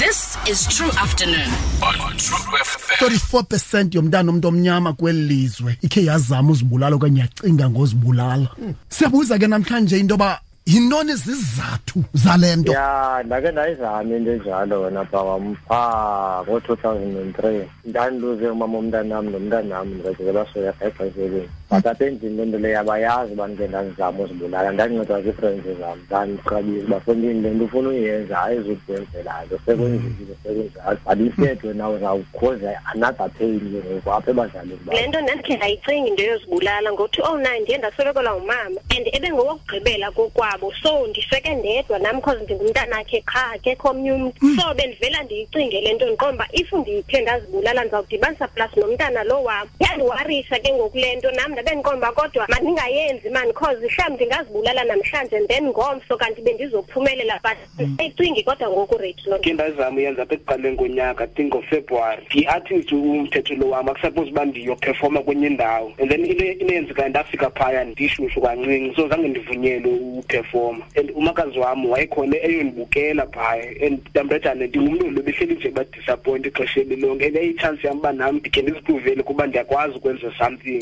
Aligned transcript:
This 0.00 0.36
is 0.48 0.64
True 0.66 0.88
Afternoon. 0.96 1.50
on 1.84 2.16
True 2.16 2.56
FM. 2.56 3.04
34% 3.04 3.94
yomntana 3.94 4.30
umuntu 4.30 4.48
omnyama 4.48 4.92
kweli 4.92 5.22
lizwe 5.22 5.76
ikhe 5.82 6.04
yazama 6.04 6.52
uzibulala 6.52 6.96
okanye 6.96 7.20
yacinga 7.20 7.70
ngozibulala. 7.70 8.48
Siyabuza 8.88 9.38
ke 9.38 9.46
namhlanje 9.46 9.98
into 9.98 10.14
yoba 10.14 10.40
yintoni 10.66 11.12
izizathu 11.12 12.04
zale 12.14 12.56
nto? 12.56 12.72
Ya 12.72 13.22
ndake 13.26 13.52
ndayizama 13.52 14.16
into 14.16 14.32
enjalo 14.32 14.80
wena 14.82 15.04
bhawam 15.04 15.56
phaa 15.68 16.42
ngo-two 16.44 16.76
thousand 16.76 17.16
and 17.16 17.36
three. 17.36 17.64
Ndandiluze 17.84 18.48
umama 18.48 18.78
womntanam 18.78 19.30
nomntanam 19.30 19.88
ndikagqibela 19.88 20.46
soya 20.52 20.72
exeshekeni 20.80 21.40
but 21.40 21.59
apha 21.70 22.04
endlini 22.04 22.36
loo 22.36 22.44
nto 22.44 22.58
leyo 22.58 22.80
abayazi 22.80 23.32
uba 23.32 23.46
ndike 23.46 23.68
ndazizama 23.68 24.22
uzibulala. 24.24 24.72
Ndandincedwa 24.72 25.22
zii-friends 25.22 25.78
zam 25.80 25.98
ndandixabisa 26.06 26.86
uba 26.86 27.00
fondini 27.00 27.40
le 27.40 27.50
nto 27.50 27.64
ufuna 27.64 27.88
uyenza 27.88 28.42
ayizukwenzela 28.42 29.44
nto 29.46 29.58
sekwenzekile 29.66 30.34
sekwenjalo 30.42 30.98
but 31.06 31.18
instead 31.18 31.58
wena 31.64 31.88
uzawukhoza 31.88 32.80
another 32.94 33.30
pain 33.30 33.60
ke 33.60 33.90
ngoku 33.90 34.12
apha 34.12 34.30
ebazalini 34.30 34.78
le 34.86 34.92
bakho 34.92 35.08
nto 35.08 35.20
ndandikhe 35.20 35.56
ndayicinga 35.56 36.08
into 36.08 36.22
yozibulala 36.22 36.92
ngo-two 36.92 37.22
oh 37.24 37.36
nine 37.36 37.60
ndiye 37.60 37.78
ndaswelekelwa 37.78 38.34
ngumama 38.34 38.80
and 38.96 39.06
ebengowokugqibela 39.12 40.10
kokwabo 40.10 40.72
so 40.82 41.06
ndiseke 41.06 41.54
ndedwa 41.54 41.98
nam 41.98 42.20
cause 42.20 42.42
ndingumntanakhe 42.42 43.20
qha 43.20 43.58
kekho 43.62 43.88
omnye 43.88 44.12
umntu. 44.12 44.46
So 44.56 44.74
bendivela 44.74 45.22
ndiyicinge 45.22 45.80
le 45.80 45.92
nto 45.94 46.06
ndiqonda 46.06 46.34
uba 46.34 46.48
if 46.52 46.72
ndithe 46.72 47.20
ndazibulala 47.20 47.80
ndizawudibanisa 47.84 48.48
plus 48.48 48.76
nomntana 48.76 49.24
lo 49.24 49.42
wam. 49.42 49.68
Yandiwarisa 49.80 50.58
ke 50.58 50.72
ngoku 50.72 50.98
le 50.98 51.16
nto 51.16 51.30
nam 51.30 51.52
ndabe 51.62 51.76
ndiqonda 51.76 52.10
uba 52.10 52.12
kodwa 52.12 52.46
mandingayenzi 52.48 53.30
mani 53.30 53.52
cause 53.52 53.80
mhlawumbi 53.86 54.24
ndingazibulala 54.24 54.84
namhlanje 54.84 55.36
and 55.36 55.48
then 55.48 55.66
ngomso 55.68 56.16
kanti 56.16 56.42
bendizophumelela 56.42 57.40
but 57.42 57.58
ayicingi 57.98 58.42
kodwa 58.42 58.70
ngoku 58.70 58.98
rate 58.98 59.38
ke 59.40 59.52
ndazama 59.52 59.96
uyenza 59.96 60.22
apha 60.22 60.34
ekuqaleni 60.34 60.76
konyaka 60.76 61.26
think 61.26 61.54
ngofebruwari 61.54 62.26
nje 62.70 62.94
umthetho 62.94 63.54
lo 63.54 63.70
wam 63.70 63.88
akusaphose 63.88 64.30
uba 64.30 64.44
ndiyophefoma 64.44 65.22
kwenye 65.22 65.46
indawo. 65.46 65.92
And 65.98 66.10
then 66.10 66.24
into 66.24 67.08
ndafika 67.08 67.50
phaya 67.50 67.84
ndishushu 67.84 68.40
kancinci 68.40 68.96
so 68.96 69.08
zange 69.08 69.28
ndivunyelwe 69.28 69.92
uphefoma 69.92 70.84
and 70.96 71.10
umakazi 71.10 71.58
wam 71.58 71.90
wayekhona 71.90 72.36
eyondibukela 72.36 73.26
phaya 73.26 73.86
and 73.86 74.00
ndambethane 74.10 74.66
ndingumntu 74.66 75.10
lo 75.10 75.22
nje 75.22 75.70
badisappoint 75.70 76.46
ixesha 76.46 76.80
elilonke. 76.80 77.26
And 77.26 77.36
eyitshansi 77.36 77.86
yam 77.86 77.98
uba 77.98 78.12
nam 78.12 78.36
ndikhe 78.36 78.62
ndizipruvele 78.62 79.22
kuba 79.22 79.46
ndiyakwazi 79.46 79.96
ukwenza 79.96 80.32
something 80.38 80.80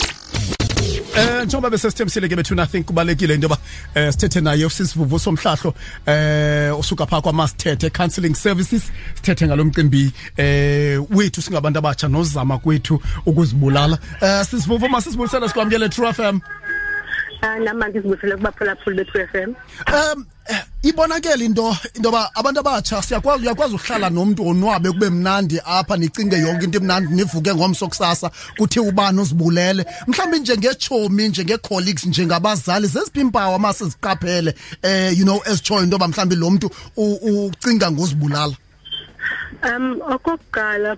Eh 1.17 1.45
njengoba 1.47 1.70
besesithembisile 1.70 2.28
ke 2.28 2.37
bethu 2.37 2.55
nothing 2.55 2.83
kubalekile 2.84 3.34
into 3.34 3.45
yoba 3.47 3.59
eh 3.95 4.12
sithethe 4.12 4.41
naye 4.41 4.67
usisivuvu 4.67 5.19
somhlahlo 5.19 5.75
eh 6.06 6.78
usuka 6.78 7.06
pha 7.06 7.20
kwa 7.20 7.33
Masthethe 7.33 7.91
Counseling 7.91 8.34
Services. 8.34 8.83
Sithethe 9.15 9.47
ngalomcimbi 9.47 10.12
eh 10.37 11.00
wethu 11.11 11.42
singabantu 11.42 11.78
abatsha 11.78 12.09
nozama 12.09 12.59
kwethu 12.59 13.03
ukuzibulala. 13.27 13.98
Eh 14.23 14.45
sisivuvu 14.45 14.89
masisibulisela 14.89 15.48
sikwamkele 15.48 15.89
True 15.89 16.12
FM 16.12 16.41
Ah 17.42 17.58
nama 17.58 17.89
ndizibusele 17.89 18.36
kubaphulaphuli 18.36 18.97
be-True 18.97 19.27
FM. 19.27 19.55
um 19.94 20.27
ibonakele 20.83 21.44
into 21.44 21.77
into 21.94 22.08
yoba 22.08 22.31
abantu 22.34 22.61
abatsha 22.61 23.03
siyakwazi 23.03 23.42
uyakwazi 23.42 23.75
ukuhlala 23.75 24.11
nomntu 24.11 24.48
onwabe 24.48 24.91
kube 24.91 25.11
mnandi 25.11 25.61
apha 25.64 25.97
nicinge 25.97 26.36
yonke 26.36 26.64
into 26.64 26.78
emnandi 26.78 27.14
nivuke 27.14 27.55
ngomso 27.55 27.89
kusasa 27.89 28.31
kuthi 28.59 28.81
ubani 28.81 29.20
uzibulele 29.20 29.86
mhlawumbi 30.06 30.39
njengeetshomi 30.41 31.28
njenge-colleagues 31.28 32.06
njengabazali 32.06 32.86
zeziphi 32.86 33.20
iimpawu 33.20 33.55
amasiziqaphele 33.55 34.55
eh 34.83 35.19
you 35.19 35.25
know 35.25 35.41
ezitshoyo 35.47 35.83
into 35.83 35.94
yoba 35.94 36.09
mhlawumbi 36.09 36.36
lo 36.36 36.50
mntu 36.50 36.70
ucinga 36.97 37.91
ngozibulala 37.91 38.56
Um 39.62 40.00
okokuqala 40.00 40.97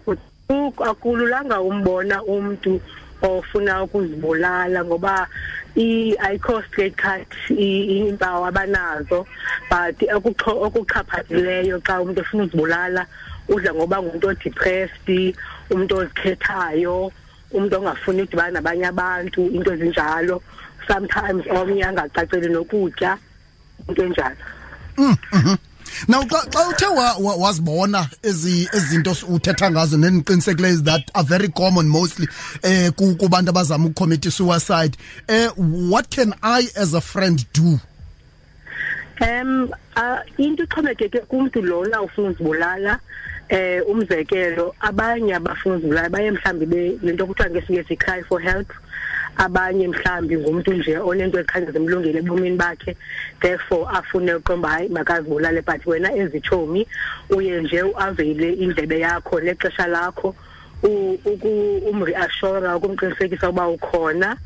akululanga 0.91 1.61
umbona 1.61 2.23
umuntu 2.23 2.81
ofuna 3.23 3.83
ukuzibulala 3.83 4.85
ngoba 4.85 5.29
i 5.77 6.15
ayikho 6.19 6.63
straight 6.69 6.97
cut 6.97 7.27
i- 7.51 8.07
impawu 8.09 8.47
abanazo 8.47 9.27
but 9.71 9.97
okuxhaphazileyo 10.67 11.81
xa 11.81 12.01
umuntu 12.03 12.21
efuna 12.21 12.43
uzibulala 12.45 13.07
udla 13.49 13.75
ngoba 13.75 14.03
ngumuntu 14.03 14.27
odepressed 14.29 15.09
umuntu 15.71 15.97
ozikhethayo 15.97 17.13
umuntu 17.53 17.77
ongafuni 17.77 18.23
udibana 18.23 18.61
nabanye 18.61 18.87
abantu 18.87 19.51
into 19.51 19.73
ezinjalo. 19.75 20.43
Sometimes 20.87 21.47
omnye 21.47 21.85
angacaceli 21.85 22.49
nokutya 22.49 23.19
into 23.89 24.03
enjalo. 24.03 24.43
Now 26.09 26.23
xa 26.23 26.41
xa 26.51 26.69
uthe 26.69 26.87
wa- 26.87 27.17
wa- 27.19 27.37
wazibona 27.37 28.09
ezi 28.23 28.69
ezinto 28.73 29.17
uthetha 29.29 29.71
ngazo 29.71 29.97
neniqinisekileyo 29.97 30.75
is 30.75 30.83
that 30.83 31.03
are 31.15 31.25
very 31.27 31.49
common 31.49 31.89
mostly 31.89 32.29
eh 32.63 32.91
ku- 32.97 33.15
kubantu 33.17 33.51
abazama 33.51 33.87
ukucommit 33.87 34.31
suicide 34.31 34.97
eh 35.29 35.49
what 35.57 36.09
can 36.11 36.35
i 36.43 36.69
as 36.77 36.95
a 36.95 37.01
friend 37.01 37.45
do? 37.53 37.81
Em 39.21 39.69
ah, 39.97 40.23
into 40.39 40.63
ixhomekeke 40.65 41.19
kumuntu 41.29 41.63
lona 41.63 42.03
ufuna 42.03 42.29
uzibulala 42.31 42.99
eh 43.49 43.83
umzekelo 43.89 44.75
abanye 44.81 45.35
abafuna 45.35 45.75
uzibulala 45.77 46.09
baye 46.09 46.31
mhlambi 46.31 46.67
be 46.67 46.99
lento 47.03 47.27
kuthiwa 47.27 47.51
ngesingesi 47.51 47.97
cry 47.97 48.23
for 48.29 48.41
help. 48.41 48.69
Abanye 49.45 49.89
mhlambi 49.89 50.37
ngumuntu 50.37 50.73
nje 50.75 50.99
onento 50.99 51.39
ezikhanya 51.41 51.73
zemlungile 51.73 52.19
ebomini 52.21 52.57
bakhe 52.57 52.93
therefore 53.41 53.89
afune 53.99 54.35
uqomba 54.35 54.69
hayi 54.69 54.89
makazibulale 54.89 55.63
but 55.65 55.87
wena 55.87 56.13
ezitshomi 56.17 56.87
uye 57.31 57.61
nje 57.63 57.83
uavele 57.83 58.53
indlebe 58.53 58.99
yakho 59.01 59.41
nexesha 59.41 59.87
lakho 59.87 60.35
u- 60.83 61.19
uku- 61.25 61.81
umreassure 61.91 62.69
ukumqinisekisa 62.75 63.49
uba 63.49 63.69
ukhona 63.69 64.37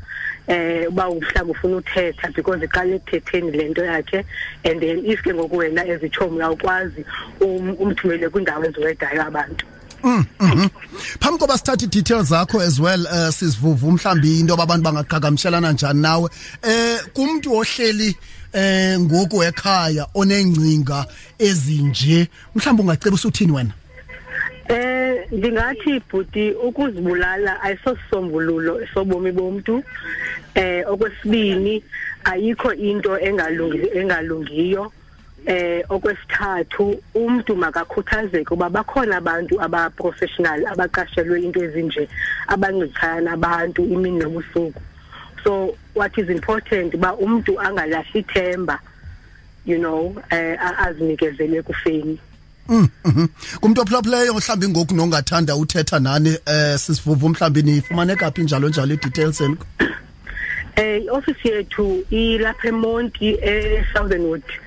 eh 0.47 0.87
uba 0.89 1.09
mhlawumbe 1.11 1.51
ufuna 1.51 1.75
uthetha 1.77 2.27
because 2.35 2.63
iqala 2.65 2.95
ekuthetheni 2.95 3.51
lento 3.51 3.83
yakhe 3.83 4.23
and 4.63 4.79
then 4.79 5.03
if 5.05 5.21
ke 5.23 5.33
ngoku 5.33 5.57
wena 5.57 5.81
ezitshomi 5.87 6.41
awukwazi 6.41 7.03
um- 7.41 7.75
umthumele 7.79 8.29
kwindawo 8.29 8.65
eziwedayo 8.65 9.21
abantu 9.27 9.65
Mhm. 10.05 10.69
Phambi 11.19 11.39
koba 11.39 11.57
sithathe 11.57 11.85
i-details 11.85 12.29
zakho 12.29 12.61
as 12.61 12.79
well 12.79 13.01
uh, 13.01 13.29
sisivuvu 13.29 13.91
mhlawumbi 13.91 14.39
into 14.39 14.53
yoba 14.53 14.63
abantu 14.63 14.83
bangaqhagamshelana 14.83 15.71
njani 15.71 16.01
nawe 16.01 16.29
eh 16.63 16.99
kumntu 17.13 17.53
ohleli 17.53 18.15
eh 18.53 18.99
ngoku 18.99 19.43
ekhaya 19.43 20.07
onengcinga 20.15 21.05
ezinje 21.39 22.27
mhlawumbi 22.55 22.81
ungacebisa 22.81 23.27
uthini 23.27 23.51
wena 23.51 23.73
Eh 24.67 25.27
ndingathi 25.31 26.01
bhuti 26.09 26.51
ukuzibulala 26.51 27.61
ayisosisombululo 27.61 28.81
sobomi 28.93 29.31
bomntu. 29.31 29.83
Eh 30.55 30.83
okwesibini 30.89 31.83
ayikho 32.23 32.73
into 32.73 33.19
engalungi 33.19 33.89
engalungiyo. 33.93 34.91
Eh 35.47 35.83
okwesithathu 35.89 37.01
umuntu 37.13 37.55
makakhuthazeke 37.55 38.45
kuba 38.45 38.69
bakhona 38.69 39.17
abantu 39.17 39.61
aba 39.61 39.89
professional 39.89 40.65
abaqashelwe 40.67 41.43
into 41.43 41.63
ezinje 41.63 42.07
abancedisana 42.47 43.21
nabantu 43.21 43.81
imini 43.85 44.19
nobusuku. 44.19 44.81
So 45.43 45.75
what 45.93 46.17
is 46.17 46.29
important 46.29 46.97
ba 46.99 47.13
umuntu 47.13 47.59
angalahli 47.61 48.19
ithemba 48.25 48.79
you 49.65 49.77
know 49.77 50.15
eh 50.31 50.57
a- 50.59 50.87
azinikezele 50.87 51.61
kufeni. 51.61 52.17
Mhm. 52.67 53.27
kumuntu 53.61 53.81
ophulaphulayo 53.81 54.33
mhlawumbi 54.33 54.67
ngoku 54.67 54.93
nongathanda 54.95 55.55
uthetha 55.55 55.99
nani 55.99 56.37
eh 56.45 56.77
sisivuvu 56.79 57.29
mhlawumbi 57.29 57.61
nifumaneka 57.61 58.31
phi 58.31 58.41
njalo 58.43 58.69
njalo 58.69 58.93
i-details 58.93 59.41
eni 59.41 59.57
Eh 60.77 61.01
office 61.11 61.49
yethu 61.49 62.03
ilapha 62.09 62.67
eMonti 62.67 63.37
eSouthernwood 63.41 64.41
eh 64.43 64.59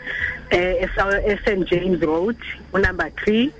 eSou- 0.50 1.22
eSt 1.26 1.70
James 1.70 2.00
Road 2.02 2.36
unumber 2.72 3.10
3 3.10 3.50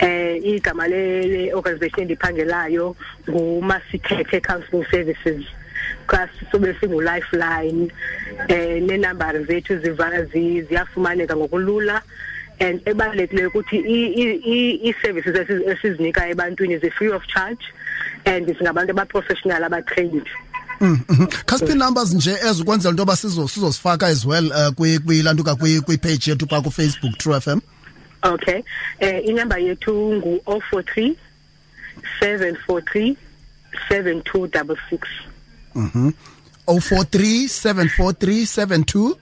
eh 0.00 0.36
igama 0.44 0.86
le 0.88 1.52
organization 1.54 2.02
endiphangelayo 2.02 2.96
nguMasithethe 3.28 4.40
Counseling 4.40 4.84
Services. 4.90 5.44
Kasi 6.06 6.46
sobe 6.52 6.74
singu 6.80 7.00
lifeline. 7.00 7.90
Eh 8.48 8.80
nenumber 8.82 9.44
zethu 9.46 9.78
zivala 9.82 10.24
zi- 10.24 10.62
ziyafumaneka 10.62 11.36
ngokulula. 11.36 12.02
And 12.60 12.80
ebalulekileyo 12.86 13.48
ukuthi 13.48 13.78
i-services 14.88 15.34
esi- 15.36 15.70
esizinika 15.70 16.28
ebantwini 16.28 16.74
is 16.74 16.92
free 16.92 17.08
of 17.12 17.26
charge. 17.26 17.64
And 18.26 18.46
singabantu 18.46 18.90
abaprofessional 18.90 19.64
abatrained. 19.64 20.26
Khasiphi 21.46 21.74
numbers 21.74 22.12
nje 22.14 22.36
ezikwenzela 22.50 22.90
into 22.90 23.02
yoba 23.02 23.14
sizo- 23.16 23.48
sizozifaka 23.48 24.06
as 24.06 24.24
well 24.24 24.46
uh, 24.46 24.52
kwi- 24.74 24.98
kwilantuka 24.98 25.52
kwi- 25.54 25.80
kwipage 25.80 26.30
yethu 26.30 26.46
pha 26.48 26.60
kufacebook 26.60 27.18
true 27.18 27.40
fm 27.40 27.60
Okay. 28.22 28.62
Eh 28.98 29.26
inamba 29.26 29.58
yethu 29.58 30.12
ngu 30.14 30.42
043 30.46 31.14
743 32.20 33.16
7266. 33.90 34.98
043 35.74 37.48
743 37.48 38.46
72 38.46 39.14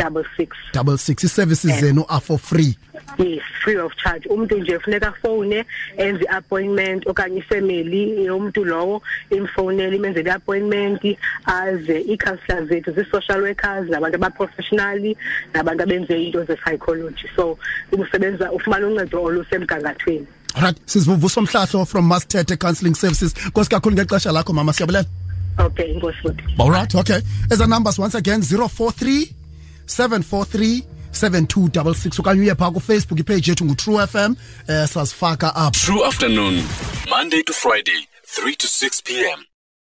66. 0.00 0.56
double 0.72 0.98
six 0.98 1.24
i-services 1.24 1.72
zenu 1.80 2.04
are 2.08 2.20
for 2.20 2.38
free. 2.38 2.76
Yes 3.18 3.42
free 3.60 3.76
of 3.76 3.92
charge. 3.96 4.28
Umuntu 4.28 4.58
nje 4.58 4.76
ufuneka 4.76 5.08
afone 5.08 5.64
enze 5.96 6.24
appointment 6.28 7.06
okanye 7.06 7.38
ifamily 7.38 8.24
yomuntu 8.24 8.64
lowo 8.64 9.02
imfonele 9.30 9.96
imenzele 9.96 10.32
appointment 10.32 11.02
aze 11.44 12.00
i-counselors 12.00 12.68
zethu 12.68 12.92
zi-social 12.92 13.42
workers 13.42 13.88
nabantu 13.90 14.16
abaprofessionally 14.16 15.16
nabantu 15.54 15.82
abenze 15.82 16.22
into 16.22 16.44
ze-psychology. 16.44 17.28
So 17.36 17.58
usebenza 17.92 18.52
ufumana 18.52 18.86
uncedo 18.86 19.22
olusemgangathweni. 19.22 20.26
Alright 20.54 20.78
sizivuvuso 20.86 21.42
mhlahlo 21.42 21.86
from 21.86 22.06
Mastete 22.06 22.56
Counseling 22.56 22.94
Services. 22.94 23.34
Nkosi 23.46 23.70
kakhulu 23.70 23.96
ngexesha 23.96 24.32
lakho 24.32 24.52
mama 24.52 24.72
siyabulela 24.72 25.04
okay 25.58 25.92
inkosi 25.92 26.18
futhi 26.22 26.42
Alright 26.58 26.94
okay. 26.94 27.20
As 27.50 27.60
a 27.60 27.66
numbers 27.66 27.98
once 27.98 28.14
again 28.14 28.40
043 28.42 29.39
743 29.90 30.82
7266 31.12 32.20
okanye 32.20 32.40
uye 32.40 32.54
phaa 32.54 32.70
ku 32.70 32.80
Facebook 32.80 33.20
ipage 33.20 33.50
yethu 33.50 33.64
ngu 33.64 33.74
True 33.74 34.06
FM 34.06 34.34
eh 34.68 34.88
sasifaka 34.88 35.48
up 35.66 35.74
True 35.74 36.04
afternoon, 36.06 36.62
Monday 37.10 37.42
to 37.42 37.52
Friday, 37.52 38.06
3 38.26 38.54
to 38.56 38.66
6 38.66 39.02
p.m. 39.04 39.38